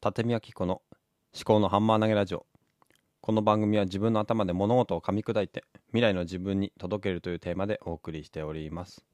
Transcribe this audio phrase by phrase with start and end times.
[0.00, 0.80] 立見明子の
[1.34, 2.46] 思考のハンマー投げラジオ。
[3.20, 9.04] この番組は自分の頭で物事を噛み砕いて未来の自分に届けるというテーマでお送りしております。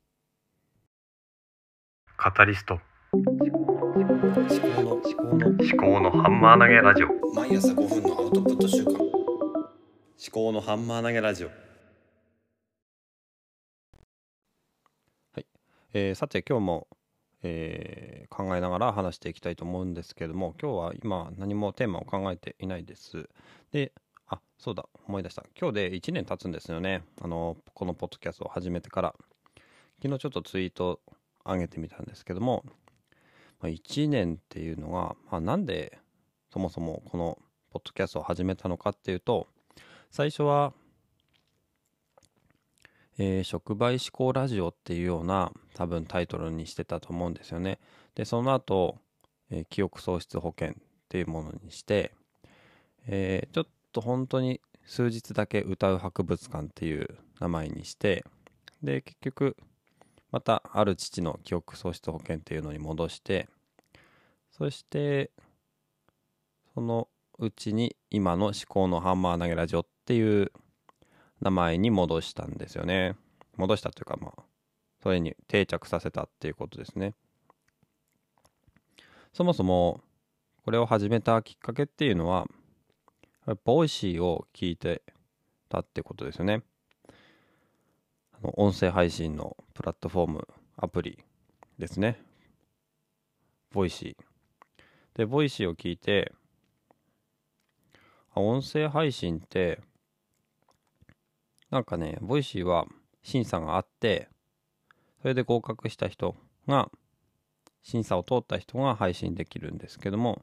[2.19, 2.79] カタリスト。
[3.15, 9.01] 思考の思考の思考のハンマー投げラジオ毎朝5分のアウトプット週間思
[10.31, 11.55] 考のハンマー投げラジオは
[15.41, 15.47] い、
[15.95, 16.89] えーさて今日も、
[17.45, 23.29] えー考えながら話していきたいと思うんですけども今日は今何もテーマを考えていないです。
[23.71, 23.93] で
[24.27, 25.45] あそうだ思い出した。
[25.59, 27.05] 今日で1年経つんですよね。
[27.21, 29.15] あのこのポッドキャストを始めてから。
[30.03, 31.01] 昨日ちょっとツイート
[31.47, 32.65] 上げてみたんですけども、
[33.61, 35.99] まあ、1年っていうのが、まあ、なんで
[36.53, 37.39] そもそもこの
[37.71, 39.47] ポッドキャストを始めたのかっていうと
[40.11, 40.73] 最初は、
[43.19, 47.79] えー触媒思考ラジオっていうような多分タイトルにしてたと思うんですよね。
[48.15, 48.99] でその後、
[49.51, 50.75] えー記憶喪失保険っ
[51.09, 52.13] ていうものにして、
[53.07, 58.25] えーちょっと本当に数日だけ歌う博物館っていう名前にして
[58.83, 59.57] で結局
[60.31, 63.49] またある父の記憶喪失保険っていうのに戻して
[64.51, 65.31] そして
[66.75, 70.53] そのうちに今の思考のハンマー投げラジオっていう
[71.45, 73.17] 名前に戻したんですよね。
[73.57, 74.43] 戻したというかまあ
[75.03, 77.15] それに定着させたっていうことですね。
[79.35, 80.01] そもそも
[80.65, 82.47] これを始めたきっかけっていうのは
[83.65, 85.03] Voicyを聞いて
[85.69, 86.63] たってことですよね。
[88.33, 90.49] あの音声配信のプラットフォーム
[90.79, 91.19] アプリ
[91.79, 92.19] ですね。
[93.71, 94.25] Voicy。
[95.15, 96.33] で Voicyを聞いて
[98.35, 99.81] 音声配信って
[101.75, 102.87] なんかね Voicy は
[103.25, 104.29] 審査があって
[105.21, 106.37] それで合格した人
[106.69, 106.89] が
[107.83, 110.43] 審査を通った人が配信できるんですけども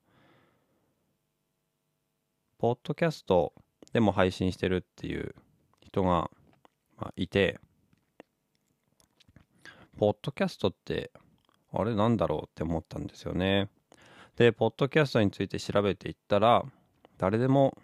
[2.57, 3.53] ポッドキャスト
[3.93, 5.33] でも配信してるっていう
[5.79, 6.29] 人が、
[6.97, 7.61] ま、いて
[9.97, 11.11] ポッドキャストって
[11.71, 13.69] あれなんだろうって思ったんですよね。
[14.35, 16.65] でポッドキャストについて調べていったら
[17.17, 17.77] 誰でも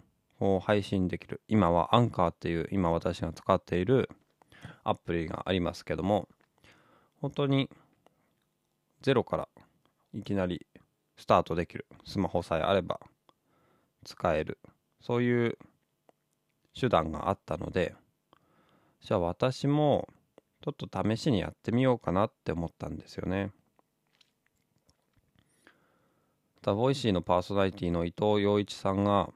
[0.60, 4.08] 配信できる今はアンカーっていう今私が使っている
[4.84, 6.28] アプリがありますけども
[7.20, 7.68] 本当に
[9.02, 9.48] ゼロから
[10.14, 10.66] いきなり
[11.16, 13.00] スタートできるスマホさえあれば
[14.04, 14.58] 使える
[15.00, 15.58] そういう
[16.78, 17.94] 手段があったので
[19.00, 20.08] じゃあ私も
[20.62, 23.52] ちょっと試しにやってみようかなって思ったんですよね。
[26.56, 29.30] また Voicy のパーソナリティの伊藤羊一さんが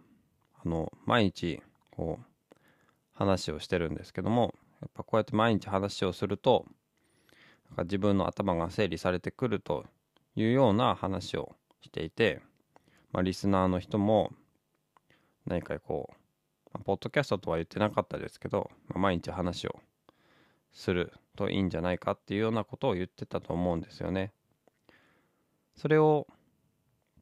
[0.65, 2.56] あの毎日こう
[3.15, 6.67] 話をしてるんですけどもやっぱこうやって毎日話をすると
[7.71, 9.84] なんか自分の頭が整理されてくると
[10.37, 12.41] いうような話をしていて、
[13.12, 14.33] まあ、リスナーの人も
[15.47, 16.15] 何かこう、
[16.73, 19.81] まあポッドキャストとは言ってなかったですけど、まあ毎日話を
[20.73, 24.33] するといいんじゃないかっていうようなことを言ってたと思うんですよね。
[25.77, 26.27] それを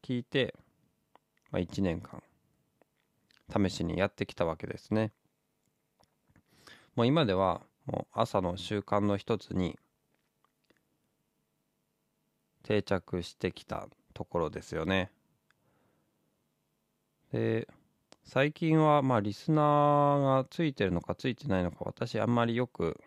[0.03, 0.55] 聞いて、
[1.51, 2.21] まあ、1年間
[3.51, 5.11] 試しにやってきたわけですね。
[6.95, 9.77] もう今ではもう朝の習慣の一つに
[12.63, 15.11] 定着してきたところですよね。
[17.31, 17.67] で
[18.23, 23.01] 最近はまあリスナーがついてるのかついてないのか私あんまりよく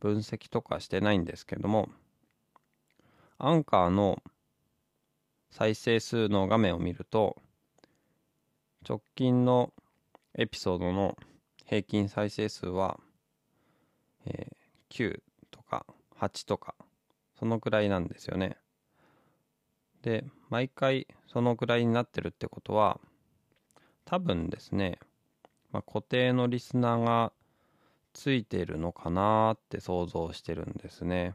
[0.00, 1.88] 分析とかしてないんですけども
[3.38, 4.22] アンカーの
[5.50, 7.36] 再生数の画面を見ると
[8.88, 9.72] 直近の
[10.34, 11.16] エピソードの
[11.64, 13.00] 平均再生数は、
[14.26, 15.20] えー9
[15.50, 15.84] とか
[16.18, 16.74] 8とか
[17.38, 18.56] そのくらいなんですよね。
[20.02, 23.00] で毎回そのくらいになってるってことは
[24.04, 24.98] 多分ですね、
[25.72, 27.32] まあ、固定のリスナーが
[28.12, 31.34] ついてるのかなって想像してるんですね。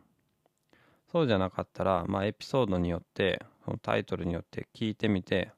[1.12, 5.52] そうじゃなかったら、まあ、エピソードによってそのタイトルによって聞いてみて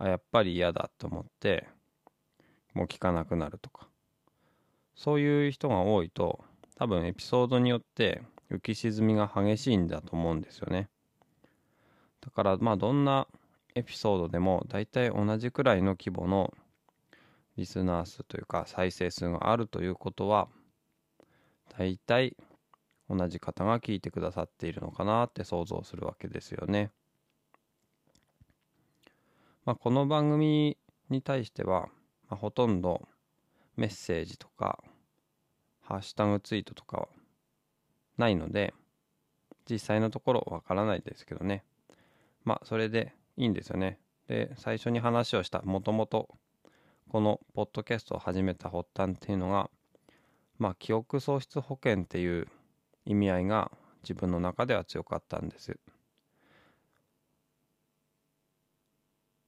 [0.00, 1.68] あやっぱり嫌だと思って
[2.72, 3.86] もう聞かなくなるとか
[4.94, 6.40] そういう人が多いと
[6.76, 10.88] 多分エピソードによって浮き沈みが激しいんだと思うんですよね
[12.22, 13.28] だからまあどんな
[13.74, 16.52] エピソードでも大体同じくらいの規模の
[17.58, 20.48] リスナー数というか再生数があるということは
[21.76, 22.36] 大体
[23.10, 26.90] 同じ方が聞いてくださっているのかなって想像するわけですよね。
[29.70, 30.76] まあ、この番組
[31.10, 31.82] に対しては、
[32.28, 33.06] まあ、ほとんど
[33.76, 34.82] メッセージとか
[35.80, 37.08] ハッシュタグツイートとかは
[38.18, 38.74] ないので
[39.70, 41.62] 実際のところわからないですけどね
[42.42, 44.00] まあそれでいいんですよね。
[44.26, 46.26] で最初に話をしたもともと
[47.08, 49.70] このポッドキャストを始めた発端っていうのが
[50.58, 52.48] まあ記憶喪失保険っていう
[53.04, 53.70] 意味合いが
[54.02, 55.78] 自分の中では強かったんです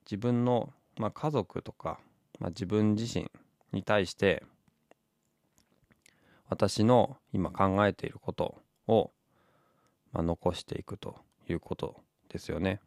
[0.05, 2.01] 自分の、まあ、家族とか、
[2.39, 3.31] まあ、自分自身
[3.73, 4.43] に対して
[6.49, 8.57] 私の今考えていること
[8.87, 9.11] を、
[10.13, 11.17] まあ、残していくと
[11.49, 11.97] いうこと
[12.29, 12.81] ですよね。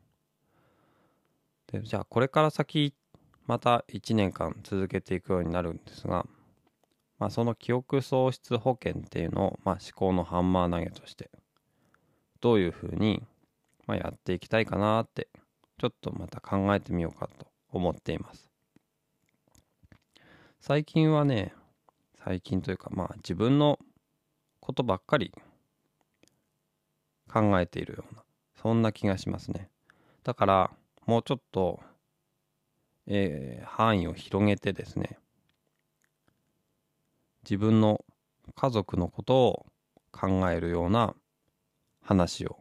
[1.71, 2.93] でじゃあこれから先
[3.47, 6.25] また1年間続けていくようになるんですが、
[7.19, 11.29] まあ、その記憶喪失保険っていうのを、まあ、思考のハンマー投げとして
[12.41, 13.23] どういうふうに、
[13.87, 15.27] まあ、やっていきたいかなって
[15.77, 18.49] ちょっとまた考えてみようかと思っています。
[20.59, 21.53] 最近はね
[22.23, 23.77] 最近というかまあ自分の
[24.59, 25.31] ことばっかり
[27.31, 28.23] 考えているような
[28.55, 29.69] そんな気がしますね。
[30.23, 30.71] だから
[31.05, 31.81] もうちょっと、
[33.05, 35.19] えー、範囲を広げてですね
[37.43, 38.03] 自分の
[38.55, 39.65] 家族のことを
[40.11, 41.13] 考えるような
[42.01, 42.57] 話を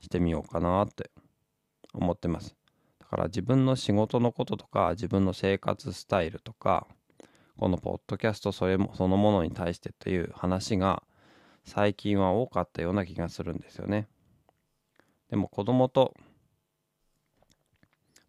[0.00, 1.10] してみようかなって
[1.94, 2.56] 思ってます
[3.00, 6.86] だから自分の仕事のこととか自分の生活スタイルとか
[7.58, 11.02] このポッドキャストそれもそのものに対してという話が
[11.64, 14.08] 最近は多かったような気がするんですよね
[15.30, 16.14] でも子供と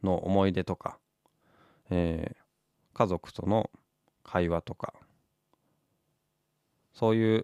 [0.04, 1.00] の思い出とか、
[1.89, 3.71] えー、家族との
[4.24, 4.94] 会話とか
[6.94, 7.44] そういう、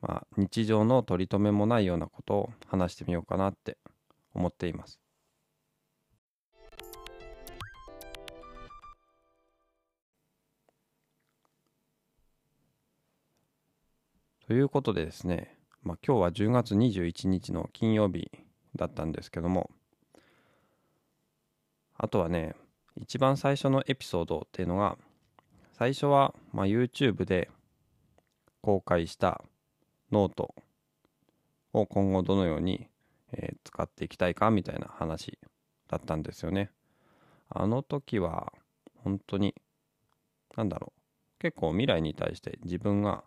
[0.00, 3.76] まあ、日常の取り留めもないようなことを話してみようかなって
[4.34, 4.98] 思っています。
[14.48, 18.30] ということでですね、まあ、今日は10月21日の金曜日
[18.76, 19.68] だったんですけども
[21.98, 22.54] あとはね
[22.96, 24.96] 一番最初のエピソードっていうのが
[25.76, 27.50] 最初はま YouTube で
[28.62, 29.44] 公開した
[30.10, 30.54] ノート
[31.74, 32.88] を今後どのように、
[33.32, 35.38] え、使っていきたいかみたいな話
[35.90, 36.70] だったんですよね。
[37.50, 38.50] あの時は
[39.04, 39.54] 本当に
[40.56, 43.24] 何だろう結構未来に対して自分が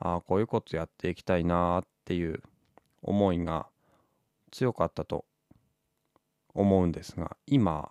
[0.00, 2.42] ああこういうことやっていきたいなっていう
[3.02, 3.66] 思いが
[4.50, 5.24] 強かったと
[6.54, 7.90] 思うんですが今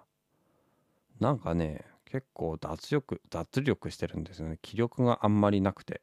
[1.19, 4.57] なんかね結構脱力脱力してるんですよね。
[4.61, 6.01] 気力があんまりなくて。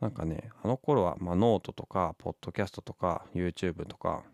[0.00, 4.24] なんかねあの頃は、まあ、ノートとかポッドキャストとか YouTube とか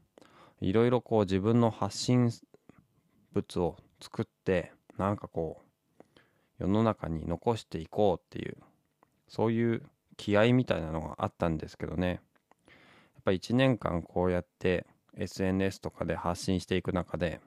[0.61, 2.33] いろいろこう自分の発信
[3.33, 6.13] 物を作ってなんかこう
[6.59, 8.57] 世の中に残していこうっていう
[9.33, 9.83] そういう
[10.19, 12.21] 気合みたいなのがあったんですけどね。
[12.67, 12.71] や
[13.21, 14.87] っぱ1年間こうやって
[15.17, 17.41] SNS とかで発信していく中で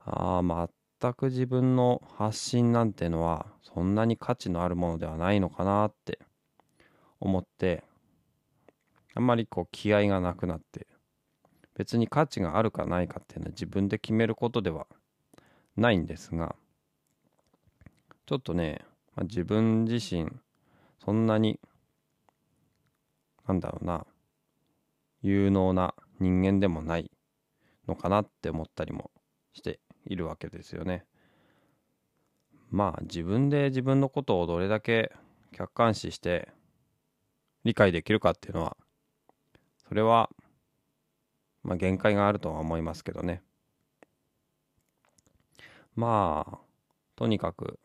[0.00, 0.68] ああ
[1.00, 6.18] 全く自分の発信なんてのはそんなに価値のあるものではないのかなって
[7.20, 7.82] 思って
[9.14, 10.86] あんまりこう気合がなくなって
[11.74, 14.86] 別に価値があるかないかっていうのは自分で決めることでは
[15.76, 16.54] ないんですが
[18.26, 18.80] ちょっとね、
[19.14, 20.30] まあ、自分自身
[20.98, 21.60] そんなに
[23.46, 24.06] なんだろうな
[25.22, 27.10] 有能な人間でもない
[27.88, 29.10] のかなって思ったりも
[29.52, 31.06] しているわけですよね。
[32.70, 35.12] まあ自分で自分のことをどれだけ
[35.52, 36.48] 客観視して
[37.64, 38.76] 理解できるかっていうのは
[39.88, 40.28] それは
[41.62, 43.42] まあ限界があるとは思いますけどね
[45.94, 46.58] まあ
[47.14, 47.78] とにかく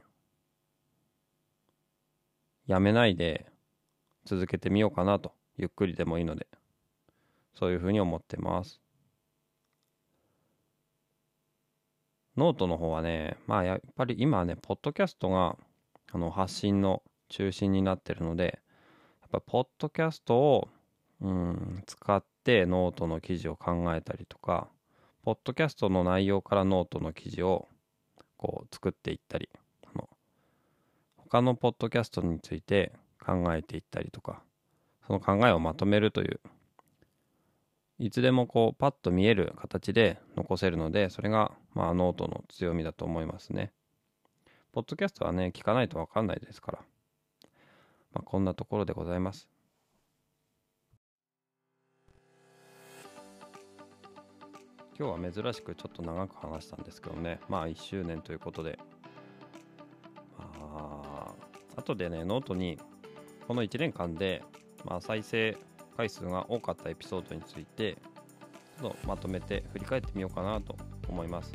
[2.70, 3.48] やめないで
[4.26, 5.34] 続けてみようかなと。
[5.58, 6.46] ゆっくりでもいいので。
[7.56, 8.80] そういうふうに思ってます。
[12.38, 15.58] ノートの方はねまあやっぱり今ねポッドキャストが
[16.12, 18.60] あの発信の中心になってるので
[19.22, 20.70] やっぱポッドキャストを、
[21.22, 24.70] うん、使ってノートの記事を考えたりとか
[25.24, 27.68] ポッドキャストの内容からノートの記事を
[28.38, 29.50] こう作っていったり
[31.30, 32.92] 他のポッドキャストについて
[33.24, 34.42] 考えていったりとか
[35.06, 36.40] その考えをまとめるという
[38.00, 43.74] いつでもこうパッと見える形で残せるのでそれがまあノートの強みだと思いますね。
[44.72, 46.80] ポッドキャストはね聞かないと分かんないですから。
[48.14, 49.50] まあ、こんなところでございます。
[54.98, 58.80] 今日は珍しくちょっと長く話したんですけどね、まあ1周年ということで、
[61.76, 62.78] 後でね、ノートに
[63.48, 64.44] この1年間で、
[64.86, 65.58] まあ、再生
[65.98, 67.98] 回数が多かったエピソードについて
[68.80, 70.76] ちょっとまとめて振り返ってみようかなと
[71.10, 71.54] 思います。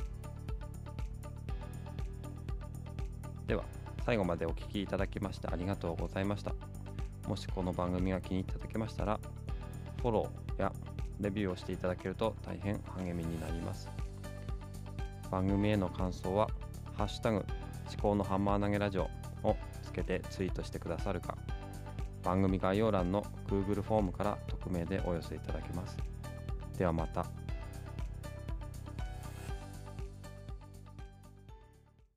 [3.47, 3.65] では
[4.05, 6.53] 最後までお聴きいただきましてありがとうございました。
[7.27, 9.19] もしこの番組が気に入っていただけましたら
[10.03, 10.73] フォローや
[11.21, 13.89] レビューをしていただけると大変励みになります。
[15.31, 16.49] 番組への感想は
[16.99, 17.47] 「ハッシュタグ
[17.91, 19.09] 思考のハンマー投げラジオ」
[19.43, 19.57] を
[19.95, 21.37] けてツイートしてくださるか
[22.23, 25.97] 番組概要欄の Google フォームから匿名でお寄せいただけます
[26.79, 27.44] ではまた。